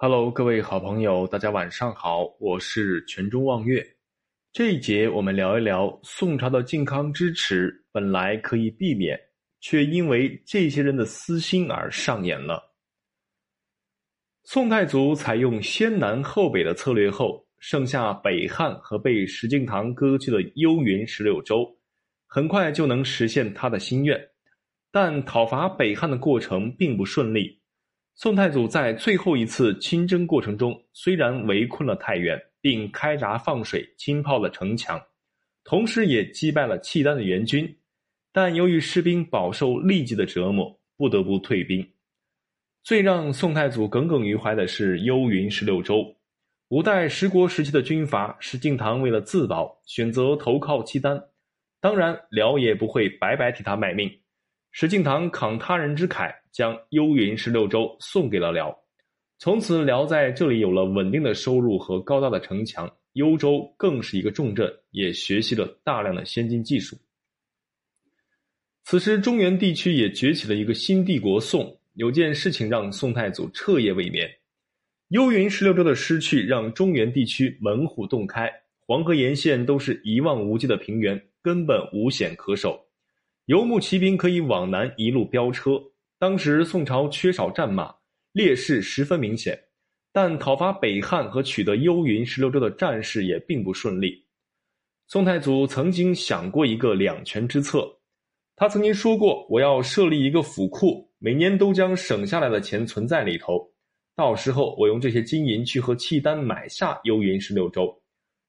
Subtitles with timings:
[0.00, 3.84] Hello，各位好朋友，大家晚上好，我是泉州望月。
[4.52, 9.18] 这一节我们聊一聊宋朝的靖康之耻，本来可以避免，
[9.58, 12.62] 却因为这些人的私心而上演了。
[14.44, 21.66] 宋太祖采用先南后北的策略后，剩下北汉和被石敬瑭割据的幽云十六州，
[22.28, 24.16] 很快就能实现他的心愿。
[24.92, 27.57] 但讨伐北汉的过程并不顺利。
[28.20, 35.00] 宋太祖在最后一次亲征过程中，虽然围困了太原，并开闸放水、浸泡了城墙，
[35.62, 37.72] 同时也击败了契丹的援军，
[38.32, 41.88] 但由于士兵饱受痢疾的折磨，不得不退兵。
[42.82, 46.04] 最让宋太祖耿耿于怀的是幽云十六州。
[46.70, 51.22] 五代十国时期的军阀石敬瑭为了自保，选择投靠契丹，
[51.80, 54.10] 当然辽也不会白白替他卖命。
[54.80, 58.72] 石敬瑭慷他人之慨，将幽云十六州送给了辽。
[59.36, 62.88] 从此，辽在这里有了稳定的收入和高大的城墙。
[63.14, 66.96] 幽州更是一个重镇，也学习了大量的先进技术。
[68.84, 71.76] 此时，中原地区也崛起了一个新帝国宋。
[71.94, 74.30] 有件事情让宋太祖彻夜未眠：
[75.08, 78.48] 幽云十六州的失去，让中原地区门户洞开，
[78.86, 82.87] 黄河沿线都是一望无际的平原，根本无险可守。
[83.48, 85.82] 游牧骑兵可以往南一路飙车。
[86.18, 87.94] 当时宋朝缺少战马，
[88.32, 89.58] 劣势十分明显。
[90.12, 94.22] 但讨伐北汉和取得幽云十六州的战事也并不顺利。
[95.06, 97.90] 宋太祖曾经想过一个两全之策。
[98.54, 103.66] 他曾经说过：“我要设立一个府库，每年都将省下来的钱存在里头。
[104.14, 107.98] 到时候我用这些金银去和契丹买下幽云十六州。”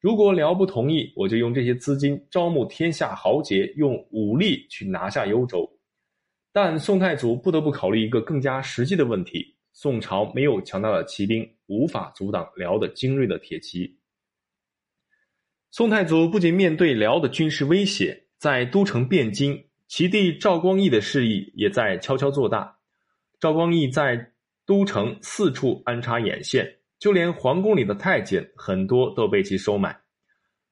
[0.00, 5.68] 如果辽不同意，我就用这些资金招募天下豪杰，用武力去拿下幽州。
[6.52, 13.98] 但宋太祖不得不考虑一个更加实际的问题：宋朝没有强大的骑兵，无法阻挡辽的精锐的铁骑。
[15.70, 22.78] 宋太祖不仅面对辽的军事威胁，在都城汴京，其弟赵光义的事意也在悄悄做大。
[23.40, 24.32] 赵光义在
[24.64, 26.77] 都城四处安插眼线。
[26.98, 29.96] 就连皇宫里的太监很多都被其收买。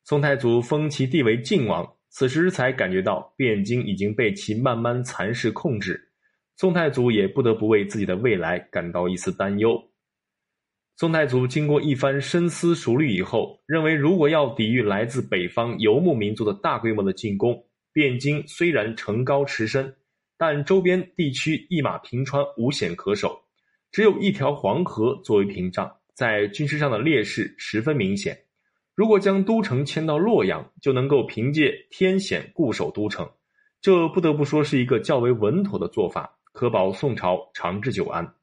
[0.05, 6.01] 宋太祖封其弟为晋王，此时才感觉到汴京已经被其慢慢蚕食控制。
[6.57, 9.79] 宋太祖也不得不为自己的未来感到一丝担忧。
[10.97, 17.63] 宋太祖经过一番深思熟虑以后，认为如果要抵御来自北方游牧民族的大规模的进攻，
[17.93, 19.95] 汴京虽然城高池深，
[20.39, 23.39] 但周边地区一马平川，无险可守，
[23.93, 25.95] 只有一条黄河作为屏障。
[26.17, 28.35] 在军事上的劣势十分明显。
[28.95, 33.31] 如果将都城迁到洛阳，就能够凭借天险固守都城，
[33.83, 38.35] 这不得不说是一个较为稳妥的做法，可保宋朝长治久安。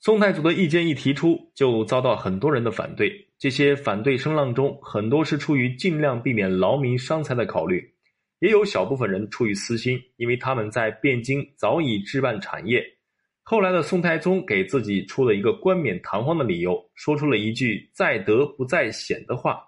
[0.00, 3.28] 宋太祖的意见一提出，就遭到很多人的反对。
[3.38, 7.92] 这些反对声浪中，很多是出于尽量避免劳民伤财的考虑，
[8.38, 12.95] 也有小部分人出于私心，因为他们在汴京早已置办产业。
[13.48, 19.62] 后来的宋太宗给自己出了一个冠冕堂皇的理由，说出了一句“在德不在险”的话，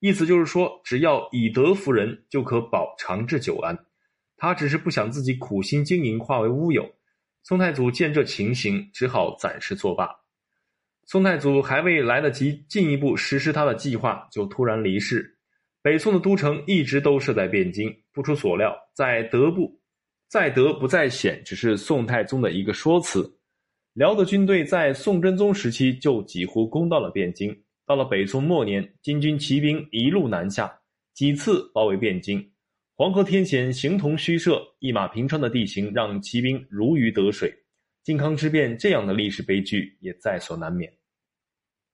[0.00, 3.78] 意思就是说，只要以德服人，就可保长治久安。
[4.36, 6.92] 他只是不想自己苦心经营化为乌有。
[7.44, 10.10] 宋太祖见这情形，只好暂时作罢。
[11.04, 15.38] 宋太祖还未来得及进一步实施他的计划，就突然离世。
[15.82, 17.94] 北宋的都城一直都设在汴京。
[18.12, 19.79] 不出所料，在德部。
[20.30, 23.28] 在德不在险，只是宋太宗的一个说辞。
[23.94, 27.52] 辽的军队在宋真宗时期就几乎攻到了汴京，
[27.84, 30.72] 到了北宋末年，金军骑兵一路南下，
[31.14, 32.48] 几次包围汴京。
[32.94, 37.52] 黄河天险形同虚设，一马平川的地形让骑兵如鱼得水。
[38.04, 40.99] 靖康之变这样的历史悲剧也在所难免。